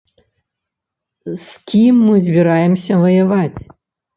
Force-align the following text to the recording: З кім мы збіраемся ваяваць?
З 1.27 1.45
кім 1.73 2.01
мы 2.07 2.15
збіраемся 2.29 2.93
ваяваць? 3.05 3.61